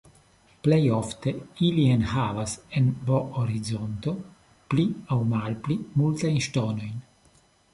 [0.67, 1.33] Plej ofte
[1.67, 4.15] ili enhavas en B-horizonto
[4.75, 6.99] pli aŭ malpli multajn ŝtonojn.